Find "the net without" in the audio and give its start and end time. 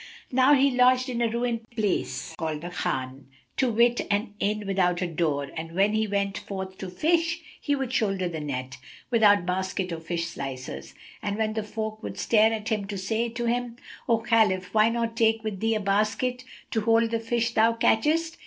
8.27-9.45